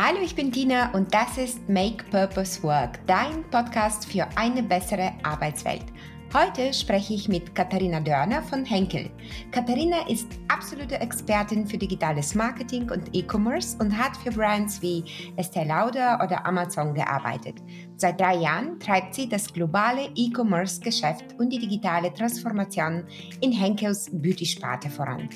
[0.00, 5.12] Hallo, ich bin Tina und das ist Make Purpose Work, dein Podcast für eine bessere
[5.24, 5.86] Arbeitswelt.
[6.32, 9.10] Heute spreche ich mit Katharina Dörner von Henkel.
[9.50, 15.02] Katharina ist absolute Expertin für digitales Marketing und E-Commerce und hat für Brands wie
[15.36, 17.56] Estee Lauder oder Amazon gearbeitet.
[17.96, 23.02] Seit drei Jahren treibt sie das globale E-Commerce-Geschäft und die digitale Transformation
[23.40, 25.28] in Henkels Beauty-Sparte voran.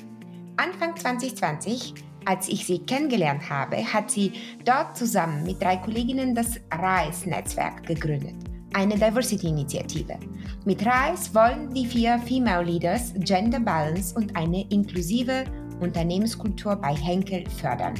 [0.55, 4.33] Anfang 2020 als ich sie kennengelernt habe, hat sie
[4.65, 8.35] dort zusammen mit drei Kolleginnen das RISE-Netzwerk gegründet,
[8.73, 10.17] eine Diversity-Initiative.
[10.65, 15.45] Mit RISE wollen die vier Female Leaders Gender Balance und eine inklusive
[15.79, 17.95] Unternehmenskultur bei Henkel fördern.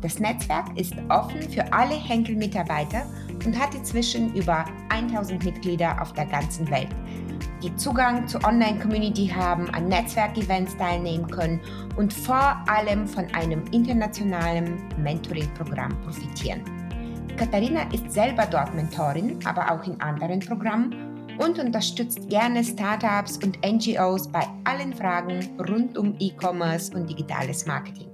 [0.00, 3.04] Das Netzwerk ist offen für alle Henkel-Mitarbeiter
[3.44, 6.94] und hat inzwischen über 1000 Mitglieder auf der ganzen Welt
[7.62, 11.60] die Zugang zur Online-Community haben, an Netzwerkevents teilnehmen können
[11.96, 16.62] und vor allem von einem internationalen Mentoring-Programm profitieren.
[17.36, 23.58] Katharina ist selber dort Mentorin, aber auch in anderen Programmen und unterstützt gerne Startups und
[23.64, 28.08] NGOs bei allen Fragen rund um E-Commerce und digitales Marketing.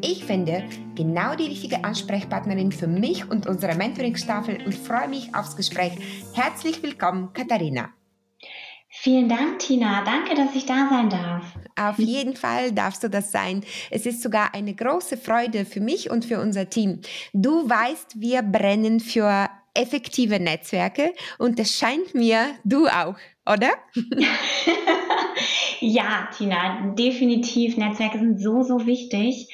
[0.00, 5.56] Ich finde genau die richtige Ansprechpartnerin für mich und unsere Mentoring-Staffel und freue mich aufs
[5.56, 5.92] Gespräch.
[6.34, 7.88] Herzlich willkommen, Katharina.
[9.00, 10.02] Vielen Dank, Tina.
[10.04, 11.44] Danke, dass ich da sein darf.
[11.76, 13.62] Auf jeden Fall darfst du das sein.
[13.92, 17.00] Es ist sogar eine große Freude für mich und für unser Team.
[17.32, 23.14] Du weißt, wir brennen für effektive Netzwerke und es scheint mir, du auch,
[23.46, 23.70] oder?
[25.80, 27.76] ja, Tina, definitiv.
[27.76, 29.48] Netzwerke sind so, so wichtig,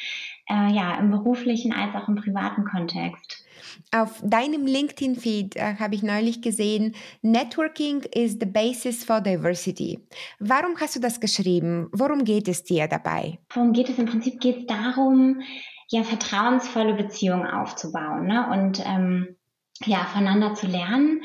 [0.48, 3.43] äh, ja, im beruflichen als auch im privaten Kontext.
[3.92, 10.00] Auf deinem LinkedIn-Feed äh, habe ich neulich gesehen, Networking is the basis for diversity.
[10.38, 11.88] Warum hast du das geschrieben?
[11.92, 13.38] Worum geht es dir dabei?
[13.52, 13.98] Worum geht es?
[13.98, 15.40] Im Prinzip geht es darum,
[15.88, 18.48] ja, vertrauensvolle Beziehungen aufzubauen ne?
[18.50, 19.36] und ähm,
[19.84, 21.22] ja, voneinander zu lernen.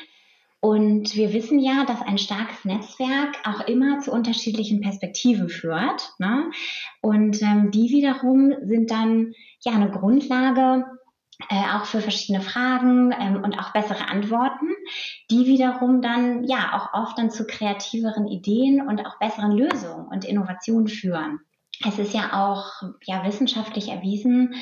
[0.62, 6.14] Und wir wissen ja, dass ein starkes Netzwerk auch immer zu unterschiedlichen Perspektiven führt.
[6.20, 6.52] Ne?
[7.02, 9.34] Und ähm, die wiederum sind dann
[9.64, 10.86] ja eine Grundlage
[11.48, 14.68] äh, auch für verschiedene Fragen ähm, und auch bessere Antworten,
[15.32, 20.26] die wiederum dann ja auch oft dann zu kreativeren Ideen und auch besseren Lösungen und
[20.26, 21.40] Innovationen führen.
[21.88, 24.56] Es ist ja auch ja wissenschaftlich erwiesen,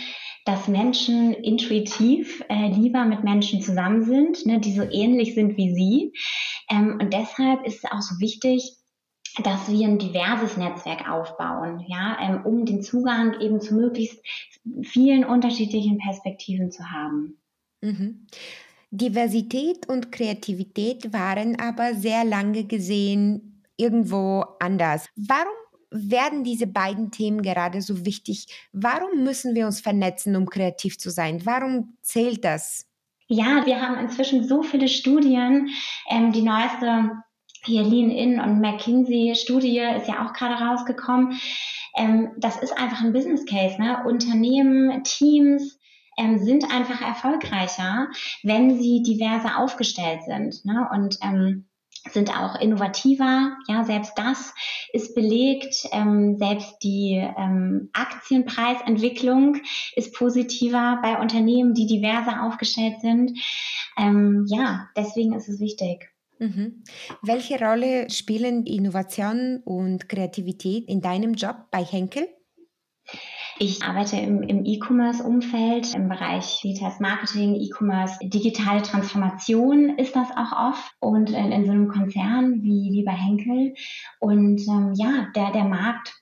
[0.46, 5.74] dass Menschen intuitiv äh, lieber mit Menschen zusammen sind, ne, die so ähnlich sind wie
[5.74, 6.14] sie.
[6.70, 8.78] Ähm, und deshalb ist es auch so wichtig,
[9.44, 14.24] dass wir ein diverses Netzwerk aufbauen, ja, ähm, um den Zugang eben zu möglichst
[14.84, 17.38] vielen unterschiedlichen Perspektiven zu haben.
[17.82, 18.26] Mhm.
[18.90, 25.08] Diversität und Kreativität waren aber sehr lange gesehen irgendwo anders.
[25.16, 25.54] Warum
[25.92, 28.48] werden diese beiden Themen gerade so wichtig?
[28.72, 31.46] Warum müssen wir uns vernetzen, um kreativ zu sein?
[31.46, 32.86] Warum zählt das?
[33.28, 35.70] Ja, wir haben inzwischen so viele Studien.
[36.10, 37.12] Ähm, die neueste
[37.68, 41.40] hier Lean In und McKinsey Studie ist ja auch gerade rausgekommen.
[41.96, 43.80] Ähm, das ist einfach ein Business Case.
[43.82, 44.04] Ne?
[44.06, 45.78] Unternehmen, Teams
[46.18, 48.08] ähm, sind einfach erfolgreicher,
[48.44, 50.66] wenn sie diverser aufgestellt sind.
[50.66, 50.88] Ne?
[50.92, 51.68] Und ähm,
[52.12, 53.58] sind auch innovativer.
[53.68, 54.54] Ja, selbst das
[54.94, 55.88] ist belegt.
[55.92, 59.58] Ähm, selbst die ähm, Aktienpreisentwicklung
[59.96, 63.38] ist positiver bei Unternehmen, die diverser aufgestellt sind.
[63.98, 66.10] Ähm, ja, deswegen ist es wichtig.
[66.40, 66.84] Mhm.
[67.22, 72.28] Welche Rolle spielen Innovation und Kreativität in deinem Job bei Henkel?
[73.60, 80.52] Ich arbeite im, im E-Commerce-Umfeld, im Bereich Digitales Marketing, E-Commerce, digitale Transformation ist das auch
[80.52, 83.74] oft und in, in so einem Konzern wie, bei Henkel.
[84.20, 86.14] Und ähm, ja, der, der Markt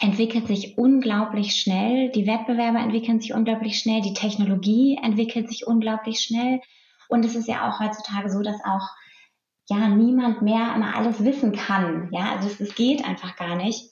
[0.00, 6.20] entwickelt sich unglaublich schnell, die Wettbewerber entwickeln sich unglaublich schnell, die Technologie entwickelt sich unglaublich
[6.20, 6.60] schnell.
[7.08, 8.88] Und es ist ja auch heutzutage so, dass auch
[9.70, 12.08] ja niemand mehr immer alles wissen kann.
[12.12, 13.90] Ja, also es, es geht einfach gar nicht.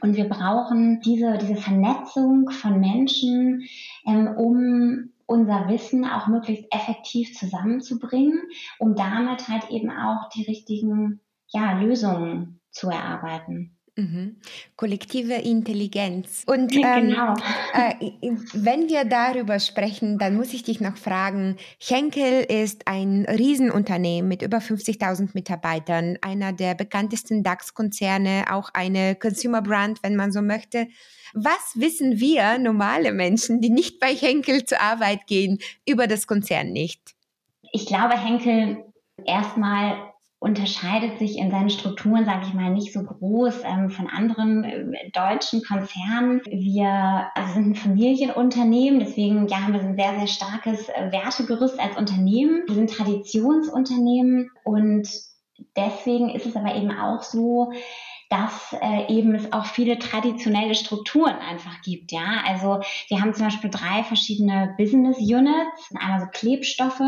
[0.00, 3.66] Und wir brauchen diese, diese Vernetzung von Menschen,
[4.06, 8.40] ähm, um unser Wissen auch möglichst effektiv zusammenzubringen,
[8.78, 13.76] um damit halt eben auch die richtigen ja, Lösungen zu erarbeiten.
[13.94, 14.36] Mhm.
[14.76, 16.44] Kollektive Intelligenz.
[16.46, 17.34] Und ähm, genau.
[17.74, 17.94] äh,
[18.54, 24.40] wenn wir darüber sprechen, dann muss ich dich noch fragen, Henkel ist ein Riesenunternehmen mit
[24.40, 30.88] über 50.000 Mitarbeitern, einer der bekanntesten DAX-Konzerne, auch eine Consumer Brand, wenn man so möchte.
[31.34, 36.72] Was wissen wir normale Menschen, die nicht bei Henkel zur Arbeit gehen, über das Konzern
[36.72, 37.14] nicht?
[37.72, 38.84] Ich glaube, Henkel
[39.26, 40.11] erstmal
[40.42, 45.10] unterscheidet sich in seinen Strukturen, sage ich mal, nicht so groß ähm, von anderen äh,
[45.12, 46.42] deutschen Konzernen.
[46.50, 51.78] Wir also sind ein Familienunternehmen, deswegen ja, haben wir ein sehr, sehr starkes äh, Wertegerüst
[51.78, 52.64] als Unternehmen.
[52.66, 55.08] Wir sind Traditionsunternehmen und
[55.76, 57.70] deswegen ist es aber eben auch so,
[58.28, 62.10] dass äh, eben es auch viele traditionelle Strukturen einfach gibt.
[62.10, 67.02] Ja, also wir haben zum Beispiel drei verschiedene Business Units, einmal so Klebstoffe,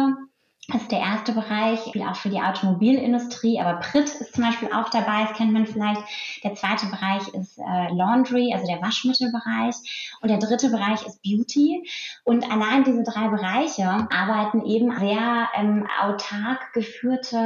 [0.73, 5.25] ist der erste Bereich, auch für die Automobilindustrie, aber Pritt ist zum Beispiel auch dabei,
[5.25, 6.01] das kennt man vielleicht.
[6.43, 9.75] Der zweite Bereich ist äh, Laundry, also der Waschmittelbereich.
[10.23, 11.87] Und der dritte Bereich ist Beauty.
[12.25, 17.37] Und allein diese drei Bereiche arbeiten eben sehr ähm, autark geführte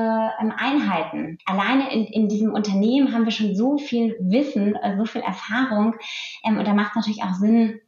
[0.41, 1.38] ähm, Einheiten.
[1.44, 5.97] Alleine in, in diesem Unternehmen haben wir schon so viel Wissen, äh, so viel Erfahrung.
[6.44, 7.81] Ähm, und da macht es natürlich auch Sinn,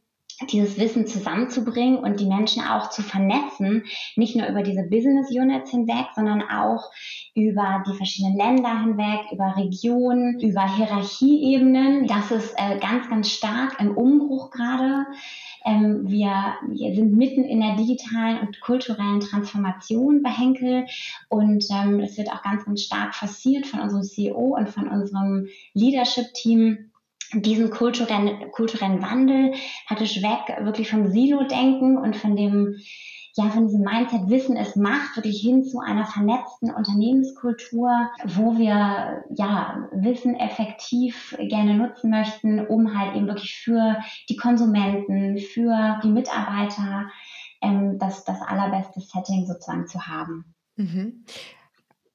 [0.49, 3.83] dieses Wissen zusammenzubringen und die Menschen auch zu vernetzen,
[4.15, 6.91] nicht nur über diese Business Units hinweg, sondern auch
[7.35, 12.07] über die verschiedenen Länder hinweg, über Regionen, über Hierarchieebenen.
[12.07, 15.05] Das ist äh, ganz, ganz stark im Umbruch gerade.
[15.63, 20.85] Ähm, wir, wir sind mitten in der digitalen und kulturellen Transformation bei Henkel
[21.29, 26.90] und ähm, wird auch ganz, ganz stark forciert von unserem CEO und von unserem Leadership-Team
[27.33, 29.53] diesen kulturellen, kulturellen Wandel
[29.87, 32.77] praktisch weg, wirklich vom Silo-Denken und von dem,
[33.35, 39.23] ja, von diesem Mindset, Wissen es macht, wirklich hin zu einer vernetzten Unternehmenskultur, wo wir,
[39.29, 46.09] ja, Wissen effektiv gerne nutzen möchten, um halt eben wirklich für die Konsumenten, für die
[46.09, 47.09] Mitarbeiter,
[47.61, 50.53] ähm, das, das allerbeste Setting sozusagen zu haben.
[50.75, 51.23] Mhm.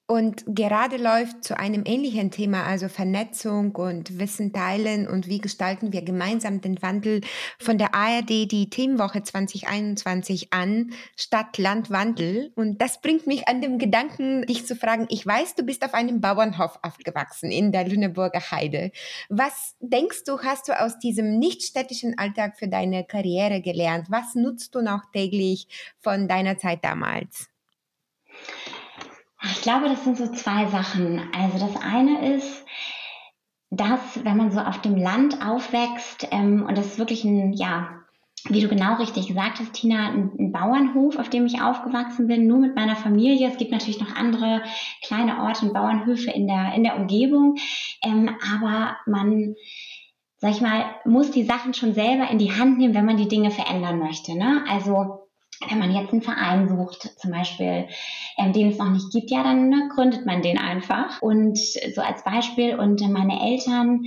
[0.08, 5.92] Und gerade läuft zu einem ähnlichen Thema, also Vernetzung und Wissen teilen und wie gestalten
[5.92, 7.22] wir gemeinsam den Wandel
[7.58, 12.52] von der ARD die Themenwoche 2021 an, Stadt, Land, Wandel.
[12.54, 15.92] Und das bringt mich an den Gedanken, dich zu fragen, ich weiß, du bist auf
[15.92, 18.92] einem Bauernhof aufgewachsen in der Lüneburger Heide.
[19.28, 24.06] Was denkst du, hast du aus diesem nichtstädtischen Alltag für deine Karriere gelernt?
[24.08, 25.66] Was nutzt du noch täglich
[25.98, 27.48] von deiner Zeit damals?
[29.52, 31.22] Ich glaube, das sind so zwei Sachen.
[31.36, 32.64] Also das eine ist,
[33.70, 37.90] dass wenn man so auf dem Land aufwächst, ähm, und das ist wirklich ein, ja,
[38.48, 42.46] wie du genau richtig gesagt hast, Tina, ein, ein, Bauernhof, auf dem ich aufgewachsen bin,
[42.46, 43.48] nur mit meiner Familie.
[43.48, 44.62] Es gibt natürlich noch andere
[45.02, 47.56] kleine Orte und Bauernhöfe in der, in der Umgebung,
[48.02, 49.56] ähm, aber man,
[50.38, 53.28] sag ich mal, muss die Sachen schon selber in die Hand nehmen, wenn man die
[53.28, 54.36] Dinge verändern möchte.
[54.36, 54.64] Ne?
[54.68, 55.25] Also
[55.68, 57.88] wenn man jetzt einen Verein sucht, zum Beispiel,
[58.36, 61.22] ähm, den es noch nicht gibt, ja, dann ne, gründet man den einfach.
[61.22, 64.04] Und so als Beispiel, und meine Eltern,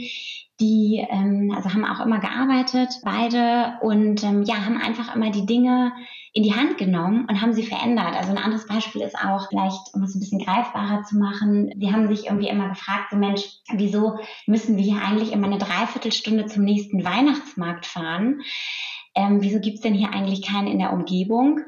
[0.60, 5.46] die ähm, also haben auch immer gearbeitet, beide, und ähm, ja, haben einfach immer die
[5.46, 5.94] Dinge
[6.34, 8.16] in die Hand genommen und haben sie verändert.
[8.16, 11.92] Also ein anderes Beispiel ist auch vielleicht, um es ein bisschen greifbarer zu machen, die
[11.92, 13.42] haben sich irgendwie immer gefragt, so Mensch,
[13.74, 18.42] wieso müssen wir hier eigentlich immer eine Dreiviertelstunde zum nächsten Weihnachtsmarkt fahren?
[19.20, 21.60] Ähm, wieso gibt es denn hier eigentlich keinen in der Umgebung?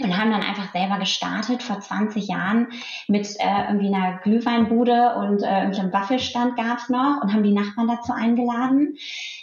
[0.00, 2.68] Und haben dann einfach selber gestartet vor 20 Jahren
[3.08, 7.42] mit äh, irgendwie einer Glühweinbude und äh, irgendwie einem Waffelstand gab es noch und haben
[7.42, 8.96] die Nachbarn dazu eingeladen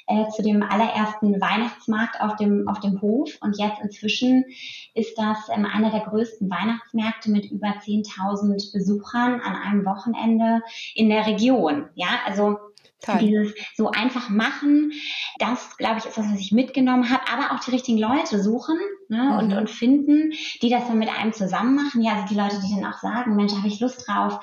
[0.07, 3.38] äh, zu dem allerersten Weihnachtsmarkt auf dem, auf dem Hof.
[3.42, 4.45] Und jetzt inzwischen
[4.94, 10.62] ist das ähm, einer der größten Weihnachtsmärkte mit über 10.000 Besuchern an einem Wochenende
[10.94, 11.89] in der Region.
[11.95, 12.59] Ja, also
[13.05, 13.19] Toll.
[13.19, 14.91] Dieses so einfach machen,
[15.39, 17.23] das, glaube ich, ist das, was ich mitgenommen habe.
[17.31, 18.77] Aber auch die richtigen Leute suchen
[19.09, 19.37] ne, mhm.
[19.37, 22.01] und, und finden, die das dann mit einem zusammen machen.
[22.01, 24.39] Ja, also die Leute, die dann auch sagen, Mensch, habe ich Lust drauf,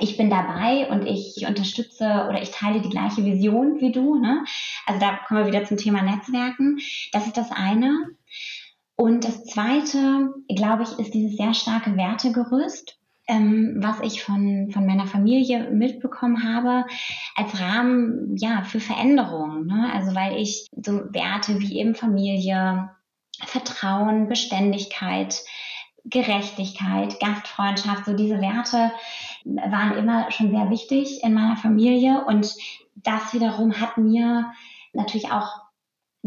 [0.00, 4.18] ich bin dabei und ich unterstütze oder ich teile die gleiche Vision wie du.
[4.18, 4.44] Ne?
[4.86, 6.78] Also da kommen wir wieder zum Thema Netzwerken.
[7.12, 8.08] Das ist das eine.
[8.96, 12.98] Und das zweite, glaube ich, ist dieses sehr starke Wertegerüst
[13.28, 16.86] ähm, was ich von, von meiner Familie mitbekommen habe,
[17.36, 19.66] als Rahmen ja, für Veränderungen.
[19.66, 19.90] Ne?
[19.92, 22.90] Also weil ich so Werte wie eben Familie,
[23.44, 25.42] Vertrauen, Beständigkeit,
[26.04, 28.92] Gerechtigkeit, Gastfreundschaft, so diese Werte
[29.44, 32.54] waren immer schon sehr wichtig in meiner Familie und
[32.96, 34.52] das wiederum hat mir
[34.92, 35.67] natürlich auch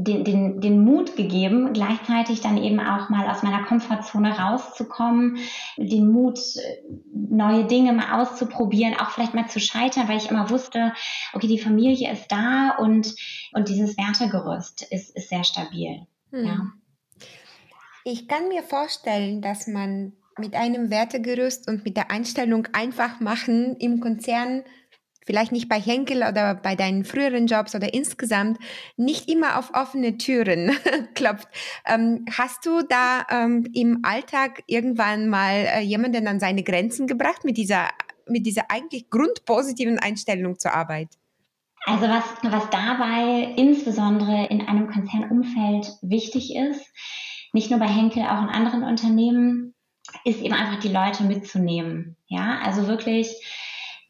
[0.03, 5.37] den, den, den Mut gegeben, gleichzeitig dann eben auch mal aus meiner Komfortzone rauszukommen,
[5.77, 6.39] den Mut,
[7.13, 10.93] neue Dinge mal auszuprobieren, auch vielleicht mal zu scheitern, weil ich immer wusste,
[11.33, 13.15] okay, die Familie ist da und,
[13.53, 16.05] und dieses Wertegerüst ist, ist sehr stabil.
[16.31, 16.45] Hm.
[16.45, 16.71] Ja.
[18.03, 23.75] Ich kann mir vorstellen, dass man mit einem Wertegerüst und mit der Einstellung einfach machen
[23.77, 24.63] im Konzern
[25.25, 28.59] vielleicht nicht bei Henkel oder bei deinen früheren Jobs oder insgesamt
[28.97, 30.71] nicht immer auf offene Türen
[31.15, 31.47] klopft.
[31.85, 37.43] Ähm, hast du da ähm, im Alltag irgendwann mal äh, jemanden an seine Grenzen gebracht
[37.43, 37.89] mit dieser
[38.27, 41.09] mit dieser eigentlich grundpositiven Einstellung zur Arbeit?
[41.85, 46.85] Also was, was dabei insbesondere in einem Konzernumfeld wichtig ist,
[47.53, 49.73] nicht nur bei Henkel, auch in anderen Unternehmen,
[50.23, 52.17] ist eben einfach die Leute mitzunehmen.
[52.27, 53.35] Ja, also wirklich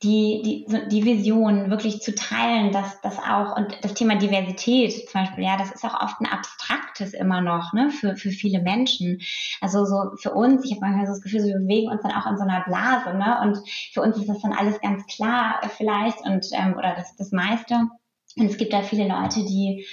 [0.04, 5.22] die, die, die Vision wirklich zu teilen, dass das auch, und das Thema Diversität zum
[5.22, 9.22] Beispiel, ja, das ist auch oft ein abstraktes immer noch, ne, für, für viele Menschen.
[9.60, 12.26] Also so für uns, ich habe manchmal so das Gefühl, wir bewegen uns dann auch
[12.26, 13.60] in so einer Blase, ne, und
[13.94, 17.88] für uns ist das dann alles ganz klar vielleicht und, ähm, oder das, das meiste.
[18.38, 19.86] Und es gibt da viele Leute, die,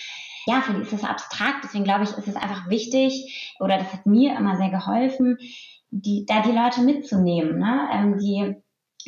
[0.47, 1.65] ja, für die ist das abstrakt.
[1.65, 5.37] Deswegen glaube ich, ist es einfach wichtig, oder das hat mir immer sehr geholfen,
[5.91, 7.89] die, da die Leute mitzunehmen, ne?
[7.93, 8.57] Ähm, die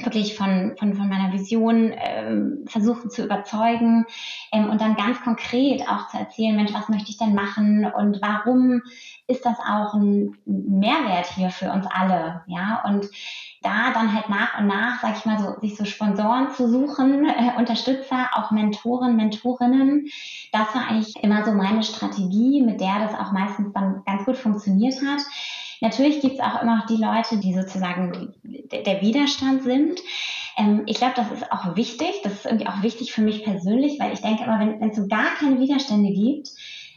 [0.05, 4.07] wirklich von, von, von meiner Vision ähm, versuchen zu überzeugen
[4.53, 8.21] ähm, und dann ganz konkret auch zu erzählen, Mensch, was möchte ich denn machen und
[8.23, 8.83] warum
[9.27, 13.09] ist das auch ein Mehrwert hier für uns alle, ja, und
[13.63, 17.25] da dann halt nach und nach, sag ich mal so, sich so Sponsoren zu suchen,
[17.29, 20.07] äh, Unterstützer, auch Mentoren, Mentorinnen,
[20.53, 24.37] das war eigentlich immer so meine Strategie, mit der das auch meistens dann ganz gut
[24.37, 25.21] funktioniert hat.
[25.81, 30.01] Natürlich gibt es auch immer noch die Leute, die sozusagen der Widerstand sind.
[30.57, 32.21] Ähm, ich glaube, das ist auch wichtig.
[32.23, 35.07] Das ist irgendwie auch wichtig für mich persönlich, weil ich denke immer, wenn es so
[35.09, 36.51] gar keine Widerstände gibt,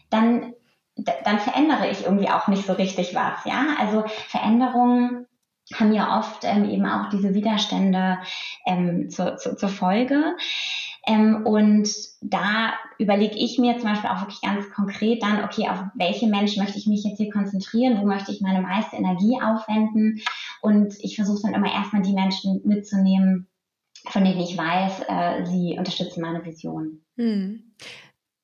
[0.10, 0.54] dann,
[0.96, 3.46] dann verändere ich irgendwie auch nicht so richtig was.
[3.46, 5.28] Ja, also Veränderungen
[5.74, 8.20] haben ja oft ähm, eben auch diese Widerstände
[8.66, 10.36] ähm, zur, zur, zur Folge.
[11.06, 11.90] Ähm, und
[12.22, 16.64] da überlege ich mir zum Beispiel auch wirklich ganz konkret dann, okay, auf welche Menschen
[16.64, 20.22] möchte ich mich jetzt hier konzentrieren, wo möchte ich meine meiste Energie aufwenden.
[20.62, 23.48] Und ich versuche dann immer erstmal die Menschen mitzunehmen,
[24.06, 27.04] von denen ich weiß, äh, sie unterstützen meine Vision.
[27.18, 27.74] Hm.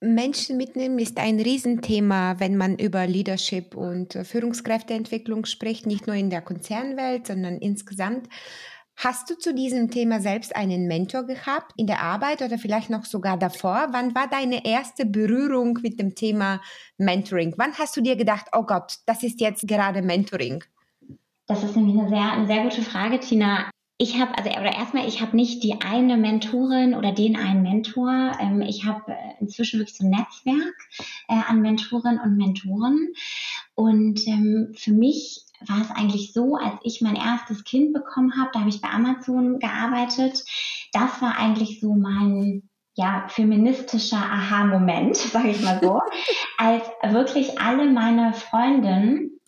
[0.01, 6.29] Menschen mitnehmen ist ein Riesenthema, wenn man über Leadership und Führungskräfteentwicklung spricht, nicht nur in
[6.29, 8.27] der Konzernwelt, sondern insgesamt.
[9.01, 13.05] Hast du zu diesem Thema selbst einen Mentor gehabt in der Arbeit oder vielleicht noch
[13.05, 13.87] sogar davor?
[13.91, 16.59] Wann war deine erste Berührung mit dem Thema
[16.97, 17.53] Mentoring?
[17.55, 20.65] Wann hast du dir gedacht, oh Gott, das ist jetzt gerade Mentoring?
[21.47, 23.69] Das ist nämlich eine sehr, eine sehr gute Frage, Tina.
[23.97, 28.33] Ich habe, also oder erstmal, ich habe nicht die eine Mentorin oder den einen Mentor.
[28.41, 30.75] Ähm, ich habe äh, inzwischen wirklich so ein Netzwerk
[31.29, 33.13] äh, an Mentorinnen und Mentoren.
[33.75, 38.49] Und ähm, für mich war es eigentlich so, als ich mein erstes Kind bekommen habe,
[38.53, 40.43] da habe ich bei Amazon gearbeitet.
[40.93, 46.01] Das war eigentlich so mein ja, feministischer Aha-Moment, sage ich mal so,
[46.57, 49.39] als wirklich alle meine Freundinnen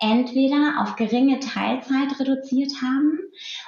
[0.00, 3.18] entweder auf geringe Teilzeit reduziert haben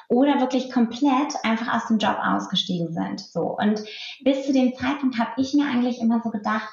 [0.09, 3.21] oder wirklich komplett einfach aus dem Job ausgestiegen sind.
[3.21, 3.83] So und
[4.23, 6.73] bis zu dem Zeitpunkt habe ich mir eigentlich immer so gedacht,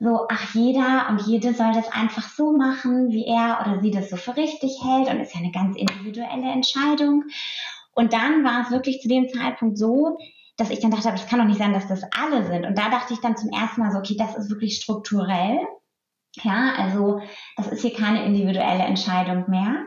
[0.00, 4.10] so, ach, jeder und jede soll das einfach so machen, wie er oder sie das
[4.10, 7.24] so für richtig hält und ist ja eine ganz individuelle Entscheidung.
[7.94, 10.18] Und dann war es wirklich zu dem Zeitpunkt so,
[10.56, 12.64] dass ich dann dachte, aber es kann doch nicht sein, dass das alle sind.
[12.64, 15.58] Und da dachte ich dann zum ersten Mal so, okay, das ist wirklich strukturell.
[16.42, 17.20] Ja, also
[17.56, 19.86] das ist hier keine individuelle Entscheidung mehr.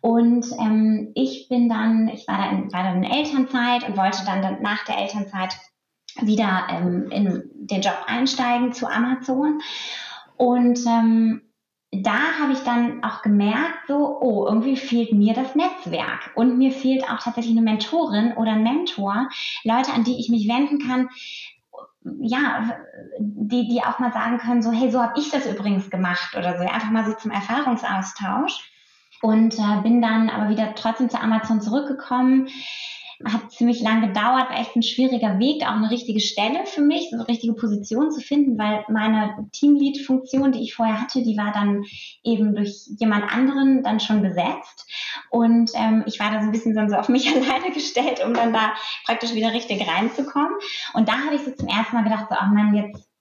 [0.00, 4.42] Und ähm, ich bin dann, ich war dann, war dann in Elternzeit und wollte dann,
[4.42, 5.56] dann nach der Elternzeit
[6.20, 9.60] wieder ähm, in den Job einsteigen zu Amazon.
[10.36, 11.42] Und ähm,
[11.90, 16.72] da habe ich dann auch gemerkt, so, oh, irgendwie fehlt mir das Netzwerk und mir
[16.72, 19.28] fehlt auch tatsächlich eine Mentorin oder ein Mentor,
[19.62, 21.08] Leute, an die ich mich wenden kann,
[22.20, 22.70] ja,
[23.18, 26.58] die, die auch mal sagen können, so, hey, so habe ich das übrigens gemacht oder
[26.58, 28.70] so, einfach mal so zum Erfahrungsaustausch.
[29.22, 32.48] Und äh, bin dann aber wieder trotzdem zu Amazon zurückgekommen,
[33.24, 37.10] hat ziemlich lange gedauert, war echt ein schwieriger Weg, auch eine richtige Stelle für mich,
[37.10, 41.52] so eine richtige Position zu finden, weil meine Teamlead-Funktion, die ich vorher hatte, die war
[41.52, 41.84] dann
[42.22, 44.88] eben durch jemand anderen dann schon besetzt.
[45.30, 48.34] Und ähm, ich war da so ein bisschen dann so auf mich alleine gestellt, um
[48.34, 48.74] dann da
[49.06, 50.54] praktisch wieder richtig reinzukommen.
[50.94, 53.13] Und da habe ich so zum ersten Mal gedacht, so, ach man, jetzt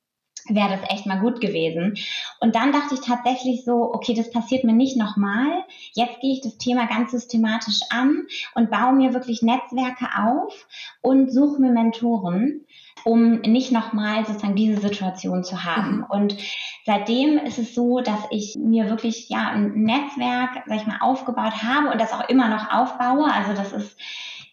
[0.48, 1.96] wäre das echt mal gut gewesen.
[2.40, 5.64] Und dann dachte ich tatsächlich so, okay, das passiert mir nicht nochmal.
[5.94, 10.68] Jetzt gehe ich das Thema ganz systematisch an und baue mir wirklich Netzwerke auf
[11.02, 12.66] und suche mir Mentoren,
[13.06, 15.98] um nicht nochmal sozusagen diese Situation zu haben.
[15.98, 16.06] Mhm.
[16.10, 16.38] Und
[16.86, 21.64] seitdem ist es so, dass ich mir wirklich ja ein Netzwerk, sag ich mal, aufgebaut
[21.64, 23.26] habe und das auch immer noch aufbaue.
[23.32, 23.98] Also das ist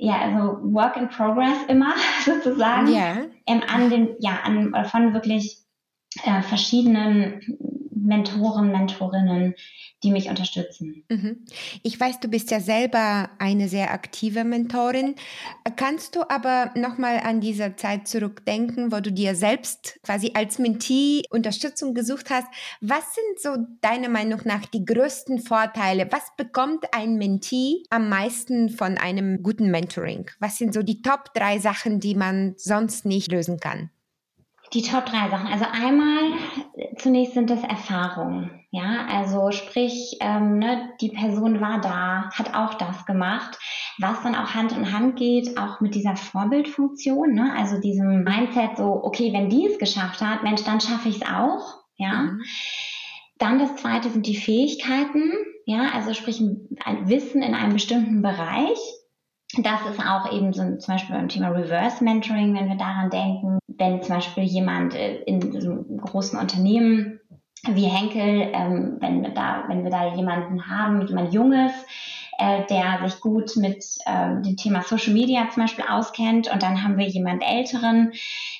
[0.02, 1.92] ja, also Work in Progress immer
[2.24, 2.88] sozusagen.
[2.88, 3.16] Ja.
[3.46, 5.59] Ähm, an den, ja, an, von wirklich
[6.24, 7.40] äh, verschiedenen
[8.02, 9.54] Mentoren, Mentorinnen,
[10.02, 11.04] die mich unterstützen.
[11.08, 11.44] Mhm.
[11.82, 15.14] Ich weiß, du bist ja selber eine sehr aktive Mentorin.
[15.76, 21.22] Kannst du aber nochmal an diese Zeit zurückdenken, wo du dir selbst quasi als Mentee
[21.30, 22.46] Unterstützung gesucht hast?
[22.80, 26.08] Was sind so deiner Meinung nach die größten Vorteile?
[26.10, 30.30] Was bekommt ein Mentee am meisten von einem guten Mentoring?
[30.40, 33.90] Was sind so die Top drei Sachen, die man sonst nicht lösen kann?
[34.72, 35.48] Die Top drei Sachen.
[35.48, 36.32] Also einmal
[36.96, 38.60] zunächst sind das Erfahrungen.
[38.70, 43.58] Ja, also sprich, ähm, ne, die Person war da, hat auch das gemacht,
[43.98, 47.52] was dann auch Hand in Hand geht, auch mit dieser Vorbildfunktion, ne?
[47.56, 51.28] also diesem Mindset so, okay, wenn die es geschafft hat, Mensch, dann schaffe ich es
[51.28, 51.80] auch.
[51.96, 52.22] Ja.
[52.22, 52.42] Mhm.
[53.38, 55.32] Dann das zweite sind die Fähigkeiten,
[55.64, 58.78] ja, also sprich ein Wissen in einem bestimmten Bereich.
[59.56, 63.58] Das ist auch eben so zum Beispiel beim Thema Reverse Mentoring, wenn wir daran denken,
[63.80, 67.18] wenn zum Beispiel jemand äh, in einem großen Unternehmen
[67.66, 71.72] wie Henkel, ähm, wenn, da, wenn wir da jemanden haben, jemand Junges,
[72.38, 76.82] äh, der sich gut mit ähm, dem Thema Social Media zum Beispiel auskennt und dann
[76.82, 78.12] haben wir jemand Älteren,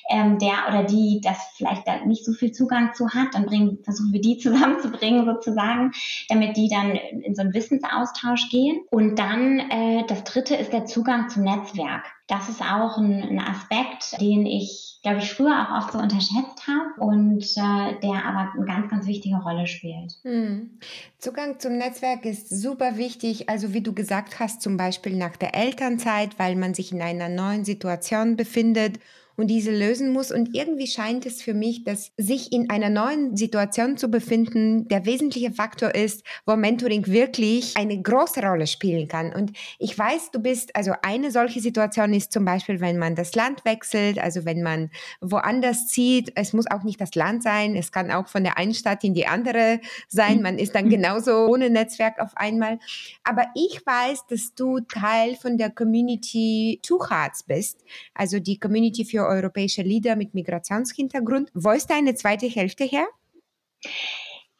[0.09, 3.79] ähm, der oder die das vielleicht da nicht so viel Zugang zu hat, dann bringen,
[3.83, 5.91] versuchen wir die zusammenzubringen sozusagen,
[6.29, 8.81] damit die dann in so einen Wissensaustausch gehen.
[8.91, 12.05] Und dann äh, das dritte ist der Zugang zum Netzwerk.
[12.31, 16.65] Das ist auch ein, ein Aspekt, den ich, glaube ich, früher auch oft so unterschätzt
[16.65, 20.13] habe und äh, der aber eine ganz, ganz wichtige Rolle spielt.
[20.23, 20.79] Hm.
[21.17, 23.49] Zugang zum Netzwerk ist super wichtig.
[23.49, 27.27] Also wie du gesagt hast, zum Beispiel nach der Elternzeit, weil man sich in einer
[27.27, 28.99] neuen Situation befindet
[29.41, 30.31] und diese lösen muss.
[30.31, 35.05] Und irgendwie scheint es für mich, dass sich in einer neuen Situation zu befinden, der
[35.05, 39.33] wesentliche Faktor ist, wo Mentoring wirklich eine große Rolle spielen kann.
[39.33, 43.33] Und ich weiß, du bist, also eine solche Situation ist zum Beispiel, wenn man das
[43.33, 46.31] Land wechselt, also wenn man woanders zieht.
[46.35, 49.15] Es muss auch nicht das Land sein, es kann auch von der einen Stadt in
[49.15, 50.43] die andere sein.
[50.43, 52.77] Man ist dann genauso ohne Netzwerk auf einmal.
[53.23, 57.83] Aber ich weiß, dass du Teil von der Community Tucharts bist,
[58.13, 61.49] also die Community für europäische Lieder mit Migrationshintergrund.
[61.53, 63.07] Wo ist deine zweite Hälfte her?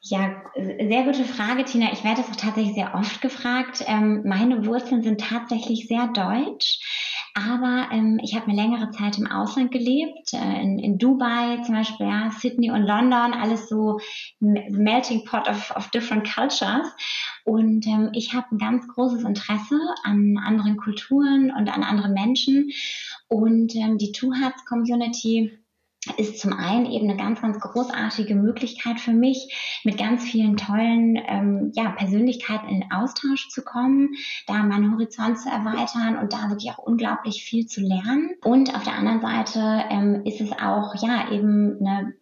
[0.04, 1.94] Ja, sehr gute Frage, Tina.
[1.94, 3.84] Ich werde das auch tatsächlich sehr oft gefragt.
[3.86, 6.80] Ähm, meine Wurzeln sind tatsächlich sehr deutsch.
[7.34, 11.76] Aber ähm, ich habe eine längere Zeit im Ausland gelebt, äh, in, in Dubai zum
[11.76, 14.00] Beispiel, ja, Sydney und London, alles so
[14.40, 16.88] melting pot of, of different cultures.
[17.46, 22.72] Und ähm, ich habe ein ganz großes Interesse an anderen Kulturen und an anderen Menschen.
[23.32, 25.58] Und ähm, die Two Hearts Community
[26.18, 31.18] ist zum einen eben eine ganz, ganz großartige Möglichkeit für mich, mit ganz vielen tollen
[31.28, 34.16] ähm, ja, Persönlichkeiten in Austausch zu kommen,
[34.48, 38.32] da meinen Horizont zu erweitern und da wirklich auch unglaublich viel zu lernen.
[38.44, 42.14] Und auf der anderen Seite ähm, ist es auch ja eben eine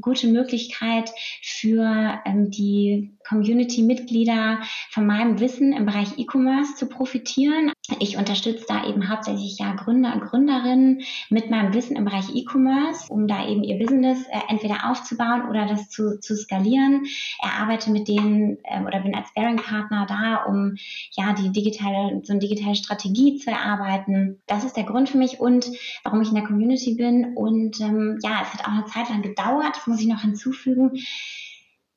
[0.00, 1.10] gute Möglichkeit
[1.42, 4.60] für ähm, die Community-Mitglieder
[4.90, 7.72] von meinem Wissen im Bereich E-Commerce zu profitieren.
[7.98, 13.12] Ich unterstütze da eben hauptsächlich ja Gründer und Gründerinnen mit meinem Wissen im Bereich E-Commerce,
[13.12, 17.04] um da eben ihr Business äh, entweder aufzubauen oder das zu, zu skalieren.
[17.42, 20.76] Erarbeite mit denen äh, oder bin als Bearing-Partner da, um
[21.12, 24.40] ja die digitale, so eine digitale Strategie zu erarbeiten.
[24.46, 25.70] Das ist der Grund für mich und
[26.04, 27.36] warum ich in der Community bin.
[27.36, 30.92] Und ähm, ja, es hat auch eine Zeit lang gedauert, das muss ich noch hinzufügen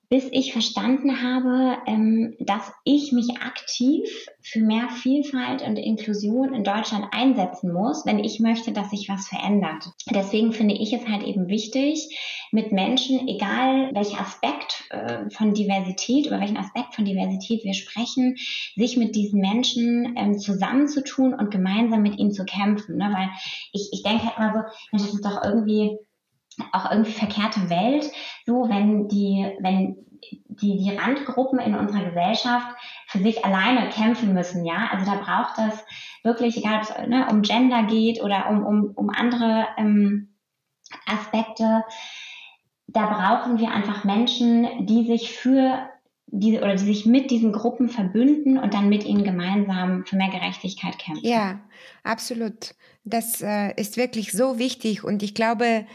[0.09, 4.07] bis ich verstanden habe, ähm, dass ich mich aktiv
[4.41, 9.27] für mehr Vielfalt und Inklusion in Deutschland einsetzen muss, wenn ich möchte, dass sich was
[9.27, 9.89] verändert.
[10.09, 12.17] Deswegen finde ich es halt eben wichtig,
[12.53, 18.37] mit Menschen, egal welcher Aspekt äh, von Diversität, über welchen Aspekt von Diversität wir sprechen,
[18.77, 22.97] sich mit diesen Menschen ähm, zusammenzutun und gemeinsam mit ihnen zu kämpfen.
[22.97, 23.11] Ne?
[23.13, 23.29] Weil
[23.73, 25.97] ich, ich denke halt immer so, das ist doch irgendwie
[26.71, 28.09] auch irgendwie verkehrte Welt,
[28.45, 29.97] so wenn die, wenn
[30.49, 32.67] die, die Randgruppen in unserer Gesellschaft
[33.07, 34.89] für sich alleine kämpfen müssen, ja.
[34.91, 35.85] Also da braucht es
[36.23, 40.33] wirklich, egal ob es ne, um Gender geht oder um, um, um andere ähm,
[41.05, 41.83] Aspekte,
[42.87, 45.89] da brauchen wir einfach Menschen, die sich für
[46.27, 50.29] diese oder die sich mit diesen Gruppen verbünden und dann mit ihnen gemeinsam für mehr
[50.29, 51.25] Gerechtigkeit kämpfen.
[51.25, 51.59] Ja,
[52.03, 52.75] absolut.
[53.05, 55.85] Das äh, ist wirklich so wichtig und ich glaube,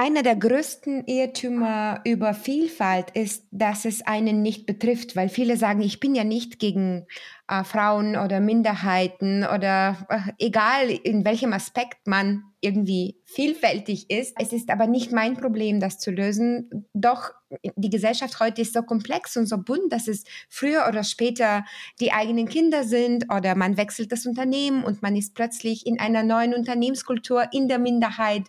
[0.00, 5.82] einer der größten Irrtümer über Vielfalt ist, dass es einen nicht betrifft, weil viele sagen,
[5.82, 7.06] ich bin ja nicht gegen
[7.48, 14.34] äh, Frauen oder Minderheiten oder äh, egal in welchem Aspekt man irgendwie vielfältig ist.
[14.40, 16.86] Es ist aber nicht mein Problem, das zu lösen.
[16.94, 17.32] Doch
[17.76, 21.66] die Gesellschaft heute ist so komplex und so bunt, dass es früher oder später
[22.00, 26.22] die eigenen Kinder sind oder man wechselt das Unternehmen und man ist plötzlich in einer
[26.22, 28.44] neuen Unternehmenskultur in der Minderheit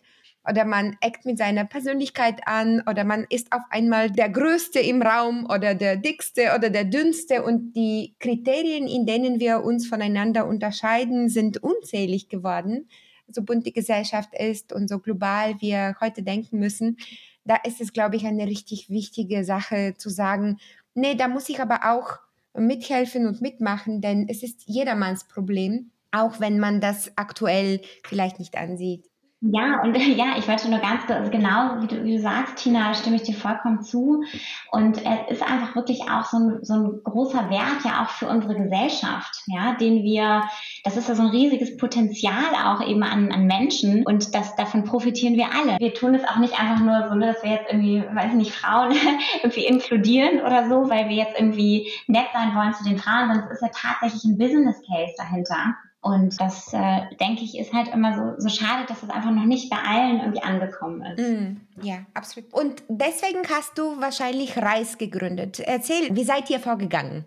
[0.48, 5.02] oder man eckt mit seiner Persönlichkeit an oder man ist auf einmal der Größte im
[5.02, 10.48] Raum oder der Dickste oder der Dünnste und die Kriterien, in denen wir uns voneinander
[10.48, 12.90] unterscheiden, sind unzählig geworden.
[13.28, 16.98] So bunt die Gesellschaft ist und so global wir heute denken müssen,
[17.46, 20.58] da ist es, glaube ich, eine richtig wichtige Sache zu sagen,
[20.94, 22.20] nee, da muss ich aber auch
[22.54, 28.58] mithelfen und mitmachen, denn es ist jedermanns Problem, auch wenn man das aktuell vielleicht nicht
[28.58, 29.11] ansieht.
[29.44, 32.94] Ja, und ja, ich wollte nur ganz also genau, wie du, wie du sagst, Tina,
[32.94, 34.24] stimme ich dir vollkommen zu.
[34.72, 38.28] Und es ist einfach wirklich auch so ein, so ein großer Wert ja auch für
[38.28, 40.44] unsere Gesellschaft, ja, den wir,
[40.84, 44.84] das ist ja so ein riesiges Potenzial auch eben an, an Menschen und das, davon
[44.84, 45.80] profitieren wir alle.
[45.80, 48.38] Wir tun es auch nicht einfach nur so, ne, dass wir jetzt irgendwie, weiß ich
[48.38, 48.92] nicht, Frauen
[49.44, 53.48] irgendwie inkludieren oder so, weil wir jetzt irgendwie nett sein wollen zu den Frauen, sondern
[53.48, 55.76] es ist ja tatsächlich ein Business Case dahinter.
[56.04, 59.46] Und das, äh, denke ich, ist halt immer so, so schade, dass es einfach noch
[59.46, 61.20] nicht bei allen irgendwie angekommen ist.
[61.20, 62.52] Mm, ja, absolut.
[62.54, 65.60] Und deswegen hast du wahrscheinlich Reis gegründet.
[65.60, 67.26] Erzähl, wie seid ihr vorgegangen?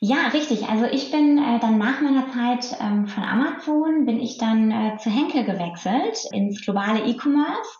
[0.00, 0.68] Ja, richtig.
[0.68, 4.96] Also ich bin äh, dann nach meiner Zeit ähm, von Amazon, bin ich dann äh,
[4.98, 7.70] zu Henkel gewechselt ins globale E-Commerce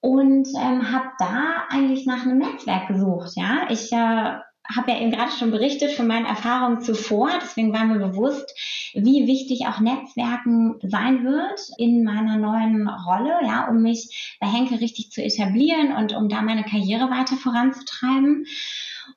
[0.00, 3.32] und ähm, habe da eigentlich nach einem Netzwerk gesucht.
[3.34, 4.38] Ja, ich äh,
[4.76, 7.30] habe ja eben gerade schon berichtet von meinen Erfahrungen zuvor.
[7.42, 8.54] Deswegen war mir bewusst,
[8.94, 14.78] wie wichtig auch Netzwerken sein wird in meiner neuen Rolle, ja, um mich bei Henkel
[14.78, 18.46] richtig zu etablieren und um da meine Karriere weiter voranzutreiben.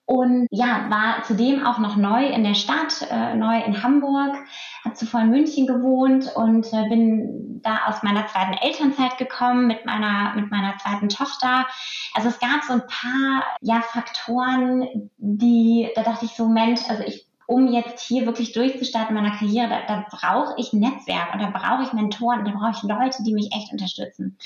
[0.06, 4.36] Und ja, war zudem auch noch neu in der Stadt, äh, neu in Hamburg,
[4.84, 9.86] habe zuvor in München gewohnt und äh, bin da aus meiner zweiten Elternzeit gekommen mit
[9.86, 11.66] meiner, mit meiner zweiten Tochter.
[12.14, 17.04] Also es gab so ein paar ja, Faktoren, die, da dachte ich so, Mensch, also
[17.04, 21.42] ich um jetzt hier wirklich durchzustarten in meiner Karriere, da, da brauche ich Netzwerk und
[21.42, 24.38] da brauche ich Mentoren, da brauche ich Leute, die mich echt unterstützen.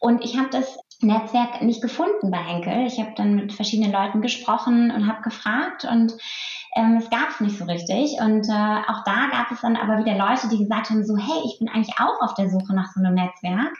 [0.00, 2.86] Und ich habe das Netzwerk nicht gefunden bei Henkel.
[2.86, 6.14] Ich habe dann mit verschiedenen Leuten gesprochen und habe gefragt und
[6.76, 8.20] ähm, es gab es nicht so richtig.
[8.20, 11.42] Und äh, auch da gab es dann aber wieder Leute, die gesagt haben, so, hey,
[11.44, 13.72] ich bin eigentlich auch auf der Suche nach so einem Netzwerk.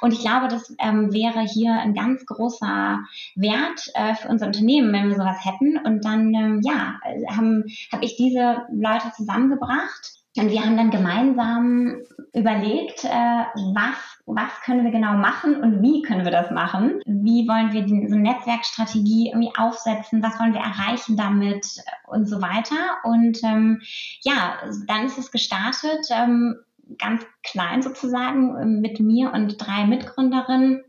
[0.00, 3.00] Und ich glaube, das ähm, wäre hier ein ganz großer
[3.34, 5.78] Wert äh, für unser Unternehmen, wenn wir sowas hätten.
[5.78, 7.00] Und dann, ähm, ja,
[7.36, 10.12] habe hab ich diese Leute zusammengebracht.
[10.38, 11.96] Und wir haben dann gemeinsam
[12.32, 13.44] überlegt, äh,
[13.74, 17.00] was was können wir genau machen und wie können wir das machen?
[17.06, 20.20] Wie wollen wir die, so Netzwerkstrategie irgendwie aufsetzen?
[20.20, 21.64] Was wollen wir erreichen damit
[22.08, 22.98] und so weiter?
[23.04, 23.80] Und ähm,
[24.22, 24.56] ja,
[24.88, 26.56] dann ist es gestartet, ähm,
[26.98, 30.82] ganz klein sozusagen, mit mir und drei Mitgründerinnen,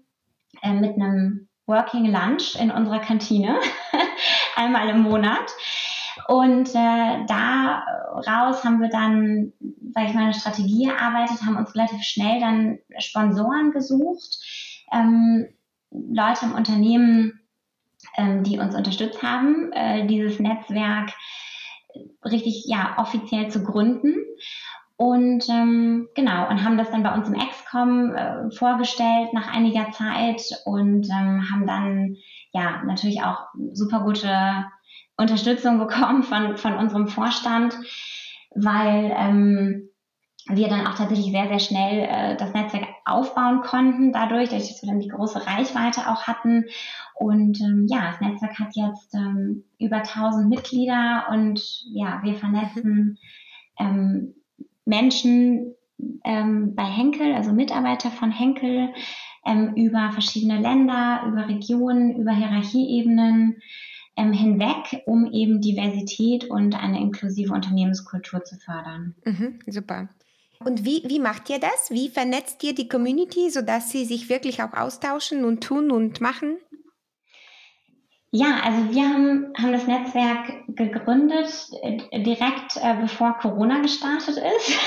[0.63, 3.59] äh, mit einem Working Lunch in unserer Kantine,
[4.55, 5.51] einmal im Monat.
[6.27, 9.53] Und äh, daraus haben wir dann,
[9.93, 14.39] sage ich mal, eine Strategie erarbeitet, haben uns relativ schnell dann Sponsoren gesucht,
[14.91, 15.47] ähm,
[15.91, 17.39] Leute im Unternehmen,
[18.17, 21.11] ähm, die uns unterstützt haben, äh, dieses Netzwerk
[22.25, 24.15] richtig ja offiziell zu gründen.
[24.97, 29.91] Und ähm, genau, und haben das dann bei uns im Excom äh, vorgestellt nach einiger
[29.91, 32.17] Zeit und ähm, haben dann
[32.51, 34.65] ja natürlich auch super gute
[35.17, 37.75] Unterstützung bekommen von, von unserem Vorstand,
[38.55, 39.89] weil ähm,
[40.49, 44.89] wir dann auch tatsächlich sehr, sehr schnell äh, das Netzwerk aufbauen konnten, dadurch, dass wir
[44.89, 46.65] dann die große Reichweite auch hatten.
[47.15, 53.17] Und ähm, ja, das Netzwerk hat jetzt ähm, über 1000 Mitglieder und ja, wir vernetzen
[53.79, 54.35] ähm,
[54.85, 55.75] Menschen
[56.23, 58.93] ähm, bei Henkel, also Mitarbeiter von Henkel,
[59.45, 63.61] ähm, über verschiedene Länder, über Regionen, über Hierarchieebenen
[64.17, 69.15] ähm, hinweg, um eben Diversität und eine inklusive Unternehmenskultur zu fördern.
[69.23, 70.09] Mhm, super.
[70.59, 71.91] Und wie, wie macht ihr das?
[71.91, 76.57] Wie vernetzt ihr die Community, sodass sie sich wirklich auch austauschen und tun und machen?
[78.31, 81.49] Ja, also wir haben, haben das Netzwerk gegründet
[81.81, 84.77] äh, direkt äh, bevor Corona gestartet ist.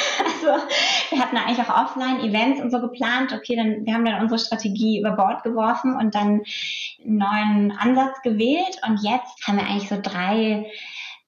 [0.43, 0.63] Also
[1.11, 3.33] wir hatten eigentlich auch Offline-Events und so geplant.
[3.33, 6.43] Okay, dann wir haben dann unsere Strategie über Bord geworfen und dann
[7.05, 8.79] einen neuen Ansatz gewählt.
[8.87, 10.67] Und jetzt haben wir eigentlich so drei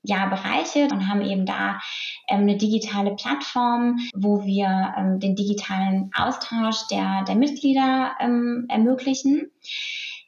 [0.03, 1.81] ja, Bereiche und haben eben da
[2.29, 9.51] ähm, eine digitale Plattform, wo wir ähm, den digitalen Austausch der, der Mitglieder ähm, ermöglichen.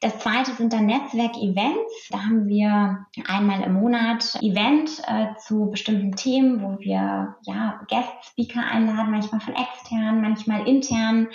[0.05, 2.09] Das zweite sind dann Netzwerk-Events.
[2.11, 8.63] Da haben wir einmal im Monat Event äh, zu bestimmten Themen, wo wir ja Guest-Speaker
[8.71, 11.29] einladen, manchmal von extern, manchmal intern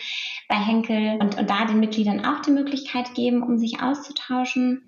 [0.47, 4.87] bei Henkel und, und da den Mitgliedern auch die Möglichkeit geben, um sich auszutauschen.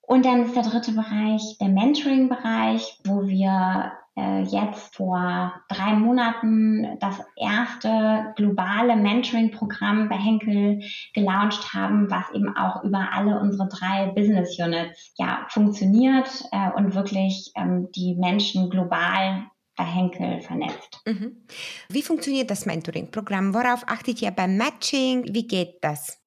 [0.00, 6.98] Und dann ist der dritte Bereich der Mentoring-Bereich, wo wir äh, jetzt vor drei Monaten
[7.00, 10.80] das erste globale Mentoring-Programm bei Henkel
[11.14, 16.94] gelauncht haben, was eben auch über alle unsere drei Business Units ja, funktioniert äh, und
[16.94, 21.00] wirklich ähm, die Menschen global bei Henkel vernetzt.
[21.06, 21.44] Mhm.
[21.90, 23.52] Wie funktioniert das Mentoring-Programm?
[23.52, 25.24] Worauf achtet ihr beim Matching?
[25.34, 26.18] Wie geht das?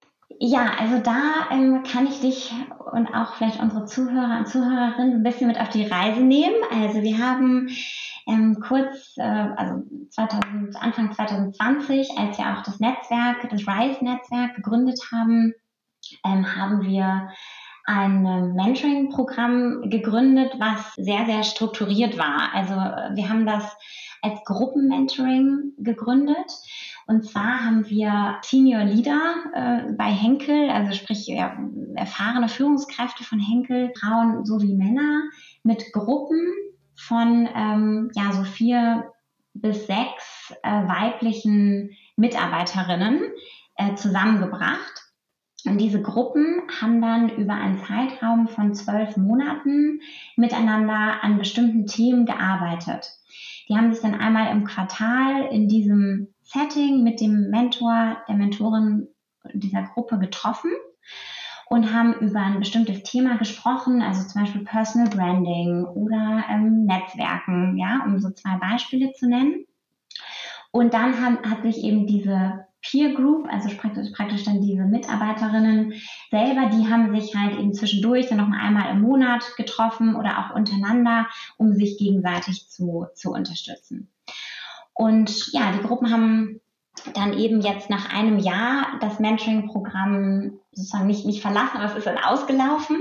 [0.41, 2.53] Ja, also da ähm, kann ich dich
[2.93, 6.55] und auch vielleicht unsere Zuhörer und Zuhörerinnen ein bisschen mit auf die Reise nehmen.
[6.71, 7.67] Also wir haben
[8.25, 15.01] ähm, kurz, äh, also 2000, Anfang 2020, als wir auch das Netzwerk, das RISE-Netzwerk gegründet
[15.11, 15.53] haben,
[16.25, 17.29] ähm, haben wir
[17.83, 22.53] ein Mentoring-Programm gegründet, was sehr, sehr strukturiert war.
[22.53, 23.65] Also wir haben das
[24.21, 26.51] als Gruppenmentoring gegründet.
[27.09, 31.57] Und zwar haben wir Senior Leader äh, bei Henkel, also sprich ja,
[31.95, 35.23] erfahrene Führungskräfte von Henkel, Frauen sowie Männer,
[35.63, 36.39] mit Gruppen
[36.95, 39.11] von ähm, ja, so vier
[39.55, 43.21] bis sechs äh, weiblichen Mitarbeiterinnen
[43.77, 45.01] äh, zusammengebracht.
[45.65, 50.01] Und diese Gruppen haben dann über einen Zeitraum von zwölf Monaten
[50.35, 53.09] miteinander an bestimmten Themen gearbeitet.
[53.67, 59.07] Die haben sich dann einmal im Quartal in diesem Setting mit dem Mentor, der Mentorin
[59.53, 60.71] dieser Gruppe getroffen
[61.67, 67.77] und haben über ein bestimmtes Thema gesprochen, also zum Beispiel Personal Branding oder ähm, Netzwerken,
[67.77, 69.65] ja, um so zwei Beispiele zu nennen.
[70.71, 75.93] Und dann haben, hat sich eben diese Peer Group, also praktisch, praktisch dann diese Mitarbeiterinnen
[76.31, 80.55] selber, die haben sich halt eben zwischendurch dann noch einmal im Monat getroffen oder auch
[80.55, 84.09] untereinander, um sich gegenseitig zu, zu unterstützen.
[84.99, 86.59] Und ja, die Gruppen haben
[87.13, 92.05] dann eben jetzt nach einem Jahr das Mentoring-Programm sozusagen nicht, nicht verlassen, aber es ist
[92.05, 92.97] dann ausgelaufen.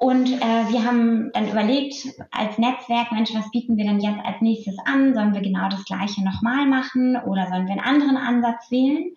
[0.00, 4.40] Und äh, wir haben dann überlegt, als Netzwerk, Mensch, was bieten wir denn jetzt als
[4.40, 5.14] nächstes an?
[5.14, 9.14] Sollen wir genau das Gleiche nochmal machen oder sollen wir einen anderen Ansatz wählen?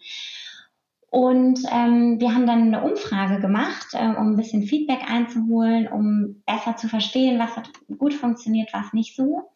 [1.09, 6.43] Und ähm, wir haben dann eine Umfrage gemacht, äh, um ein bisschen Feedback einzuholen, um
[6.45, 9.49] besser zu verstehen, was hat gut funktioniert, was nicht so.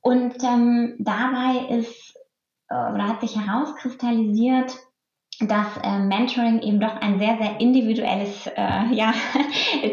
[0.00, 2.16] Und ähm, dabei ist
[2.68, 4.76] äh, oder hat sich herauskristallisiert,
[5.40, 9.12] dass äh, Mentoring eben doch ein sehr, sehr individuelles äh, ja,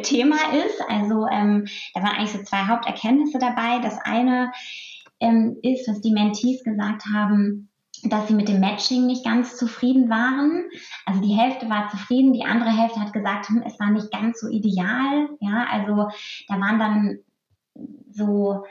[0.04, 0.82] Thema ist.
[0.90, 3.80] Also ähm, da waren eigentlich so zwei Haupterkenntnisse dabei.
[3.80, 4.52] Das eine
[5.20, 7.70] ähm, ist, was die Mentees gesagt haben,
[8.04, 10.70] dass sie mit dem Matching nicht ganz zufrieden waren.
[11.06, 14.40] Also die Hälfte war zufrieden, die andere Hälfte hat gesagt, hm, es war nicht ganz
[14.40, 15.30] so ideal.
[15.40, 16.10] Ja, also
[16.48, 17.20] da waren dann
[18.12, 18.66] so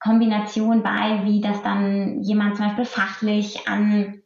[0.00, 4.22] Kombinationen bei, wie das dann jemand zum Beispiel fachlich an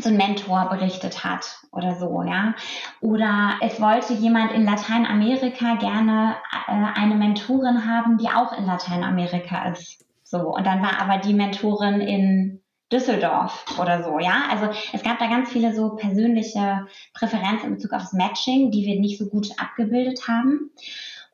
[0.00, 2.54] so ein Mentor berichtet hat oder so, ja.
[3.00, 9.70] Oder es wollte jemand in Lateinamerika gerne äh, eine Mentorin haben, die auch in Lateinamerika
[9.70, 10.04] ist.
[10.24, 10.54] So.
[10.54, 12.60] Und dann war aber die Mentorin in
[12.92, 14.44] Düsseldorf oder so, ja.
[14.50, 18.84] Also es gab da ganz viele so persönliche Präferenzen in Bezug auf das Matching, die
[18.84, 20.70] wir nicht so gut abgebildet haben.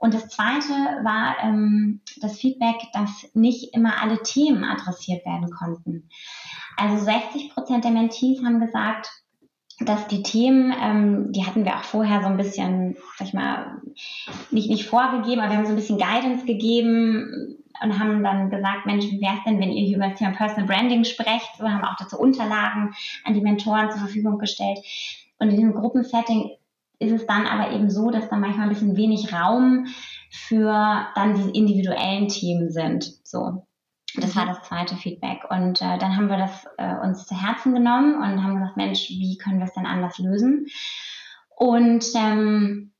[0.00, 0.72] Und das Zweite
[1.04, 6.08] war ähm, das Feedback, dass nicht immer alle Themen adressiert werden konnten.
[6.78, 9.10] Also 60 Prozent der Mentees haben gesagt,
[9.78, 13.82] dass die Themen, ähm, die hatten wir auch vorher so ein bisschen, sag ich mal,
[14.50, 18.86] nicht, nicht vorgegeben, aber wir haben so ein bisschen Guidance gegeben und haben dann gesagt,
[18.86, 21.50] Mensch, wie wäre es denn, wenn ihr hier über das Thema Personal Branding sprecht?
[21.58, 24.78] So haben auch dazu Unterlagen an die Mentoren zur Verfügung gestellt.
[25.38, 26.50] Und in diesem Gruppensetting
[27.00, 29.86] ist es dann aber eben so, dass da manchmal ein bisschen wenig Raum
[30.30, 33.12] für dann diese individuellen Themen sind.
[33.26, 33.66] So.
[34.16, 34.48] Das war mhm.
[34.48, 35.44] das zweite Feedback.
[35.50, 39.08] Und äh, dann haben wir das äh, uns zu Herzen genommen und haben gesagt, Mensch,
[39.08, 40.66] wie können wir es denn anders lösen?
[41.56, 42.92] Und ähm,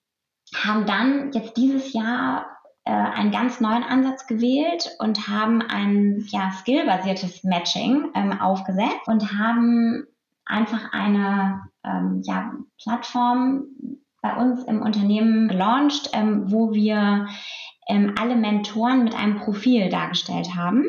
[0.54, 2.46] haben dann jetzt dieses Jahr
[2.84, 9.38] äh, einen ganz neuen Ansatz gewählt und haben ein ja, skillbasiertes Matching ähm, aufgesetzt und
[9.38, 10.06] haben
[10.44, 13.64] einfach eine ähm, ja, Plattform
[14.22, 17.26] bei uns im Unternehmen gelauncht, ähm, wo wir
[17.88, 20.85] ähm, alle Mentoren mit einem Profil dargestellt haben.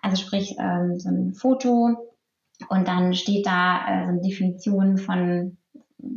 [0.00, 1.96] Also sprich ähm, so ein Foto
[2.68, 5.58] und dann steht da äh, so eine Definition von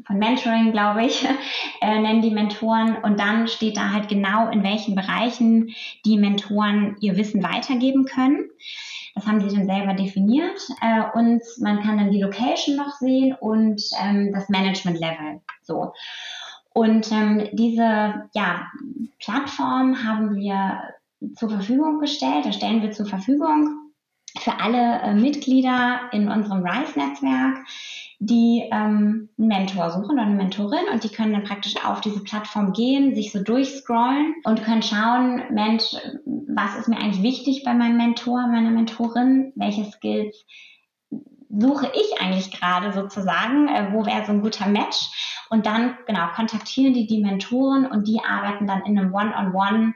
[0.06, 1.28] von Mentoring, glaube ich,
[1.82, 2.98] äh, nennen die Mentoren.
[2.98, 5.74] Und dann steht da halt genau, in welchen Bereichen
[6.06, 8.50] die Mentoren ihr Wissen weitergeben können.
[9.16, 13.36] Das haben sie dann selber definiert äh, und man kann dann die Location noch sehen
[13.40, 15.42] und ähm, das Management-Level.
[15.64, 15.94] So.
[16.74, 18.68] Und ähm, diese ja,
[19.20, 20.80] Plattform haben wir
[21.36, 23.92] zur Verfügung gestellt, da stellen wir zur Verfügung
[24.40, 27.58] für alle äh, Mitglieder in unserem RISE-Netzwerk
[28.24, 32.24] die ähm, einen Mentor suchen oder eine Mentorin und die können dann praktisch auf diese
[32.24, 37.74] Plattform gehen, sich so durchscrollen und können schauen, Mensch, was ist mir eigentlich wichtig bei
[37.74, 40.46] meinem Mentor, meiner Mentorin, welche Skills
[41.50, 46.28] suche ich eigentlich gerade sozusagen, äh, wo wäre so ein guter Match und dann genau
[46.36, 49.96] kontaktieren die die Mentoren und die arbeiten dann in einem One-on-One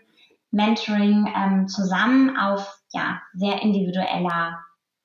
[0.50, 4.60] Mentoring ähm, zusammen auf ja sehr individueller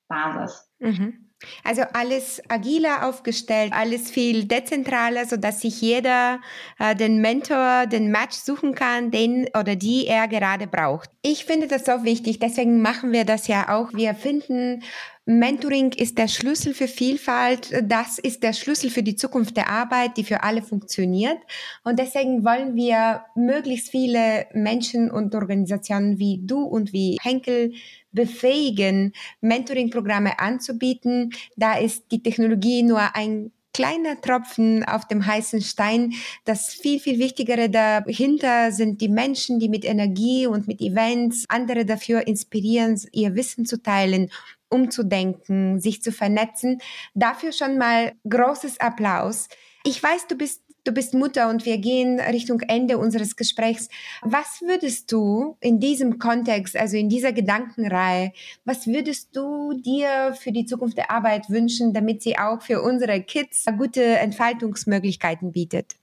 [0.07, 0.67] Basis.
[0.79, 1.20] Mhm.
[1.63, 6.39] Also alles agiler aufgestellt, alles viel dezentraler, so dass sich jeder
[6.79, 11.09] äh, den Mentor, den Match suchen kann, den oder die er gerade braucht.
[11.21, 13.93] Ich finde das so wichtig, deswegen machen wir das ja auch.
[13.93, 14.83] Wir finden
[15.25, 17.71] Mentoring ist der Schlüssel für Vielfalt.
[17.83, 21.37] Das ist der Schlüssel für die Zukunft der Arbeit, die für alle funktioniert.
[21.83, 27.73] Und deswegen wollen wir möglichst viele Menschen und Organisationen wie du und wie Henkel
[28.11, 31.31] befähigen, Mentoring-Programme anzubieten.
[31.55, 36.13] Da ist die Technologie nur ein kleiner Tropfen auf dem heißen Stein.
[36.45, 41.85] Das viel, viel Wichtigere dahinter sind die Menschen, die mit Energie und mit Events andere
[41.85, 44.29] dafür inspirieren, ihr Wissen zu teilen,
[44.69, 46.81] umzudenken, sich zu vernetzen.
[47.13, 49.47] Dafür schon mal großes Applaus.
[49.83, 53.87] Ich weiß, du bist Du bist Mutter und wir gehen Richtung Ende unseres Gesprächs.
[54.23, 58.31] Was würdest du in diesem Kontext, also in dieser Gedankenreihe,
[58.65, 63.21] was würdest du dir für die Zukunft der Arbeit wünschen, damit sie auch für unsere
[63.21, 65.97] Kids gute Entfaltungsmöglichkeiten bietet?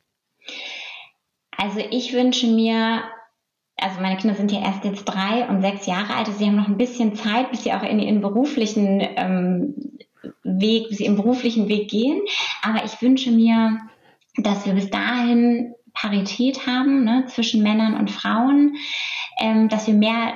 [1.56, 3.02] Also ich wünsche mir
[3.80, 6.56] also meine Kinder sind ja erst jetzt drei und sechs Jahre alt, also sie haben
[6.56, 9.74] noch ein bisschen Zeit, bis sie auch in ihren beruflichen ähm,
[10.42, 12.20] Weg, bis sie im beruflichen Weg gehen.
[12.62, 13.78] Aber ich wünsche mir
[14.36, 18.76] dass wir bis dahin Parität haben ne, zwischen Männern und Frauen,
[19.40, 20.34] ähm, dass wir mehr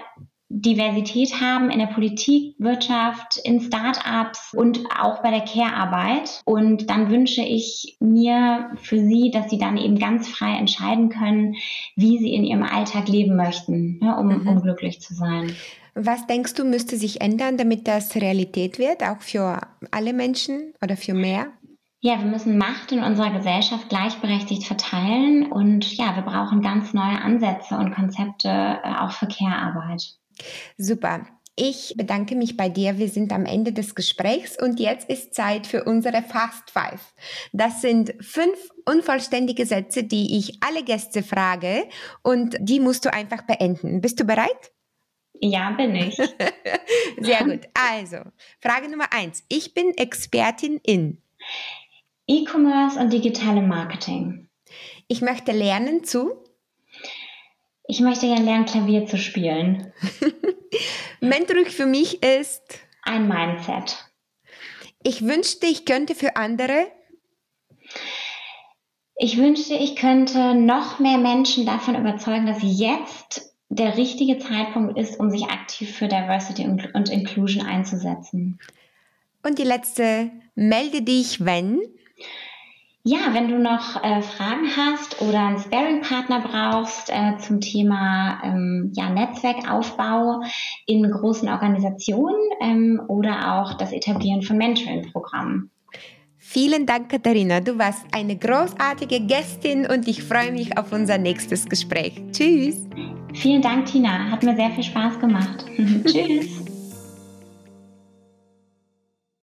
[0.54, 6.42] Diversität haben in der Politik, Wirtschaft, in Start-ups und auch bei der Care-Arbeit.
[6.44, 11.54] Und dann wünsche ich mir für sie, dass sie dann eben ganz frei entscheiden können,
[11.96, 14.46] wie sie in ihrem Alltag leben möchten, ne, um, mhm.
[14.46, 15.56] um glücklich zu sein.
[15.94, 20.96] Was denkst du, müsste sich ändern, damit das Realität wird, auch für alle Menschen oder
[20.96, 21.48] für mehr?
[22.04, 27.22] Ja, wir müssen Macht in unserer Gesellschaft gleichberechtigt verteilen und ja, wir brauchen ganz neue
[27.22, 30.02] Ansätze und Konzepte äh, auch für Care-Arbeit.
[30.76, 31.20] Super.
[31.54, 32.98] Ich bedanke mich bei dir.
[32.98, 37.14] Wir sind am Ende des Gesprächs und jetzt ist Zeit für unsere Fast Five.
[37.52, 41.88] Das sind fünf unvollständige Sätze, die ich alle Gäste frage
[42.22, 44.00] und die musst du einfach beenden.
[44.00, 44.72] Bist du bereit?
[45.40, 46.16] Ja, bin ich.
[47.20, 47.60] Sehr gut.
[47.74, 48.16] Also,
[48.60, 49.44] Frage Nummer eins.
[49.48, 51.22] Ich bin Expertin in
[52.32, 54.48] E-Commerce und digitale Marketing.
[55.06, 56.32] Ich möchte lernen zu.
[57.86, 59.92] Ich möchte gerne lernen, Klavier zu spielen.
[61.20, 62.62] Mentoring für mich ist
[63.02, 64.08] ein Mindset.
[65.02, 66.86] Ich wünschte, ich könnte für andere.
[69.16, 75.20] Ich wünschte, ich könnte noch mehr Menschen davon überzeugen, dass jetzt der richtige Zeitpunkt ist,
[75.20, 78.58] um sich aktiv für Diversity und Inclusion einzusetzen.
[79.42, 81.82] Und die letzte, melde dich, wenn.
[83.04, 88.92] Ja, wenn du noch äh, Fragen hast oder einen Sparing-Partner brauchst äh, zum Thema ähm,
[88.94, 90.40] ja, Netzwerkaufbau
[90.86, 95.72] in großen Organisationen ähm, oder auch das Etablieren von Mentoring-Programmen.
[96.38, 97.58] Vielen Dank, Katharina.
[97.58, 102.22] Du warst eine großartige Gästin und ich freue mich auf unser nächstes Gespräch.
[102.30, 102.88] Tschüss.
[103.34, 104.30] Vielen Dank, Tina.
[104.30, 105.64] Hat mir sehr viel Spaß gemacht.
[106.04, 106.61] Tschüss.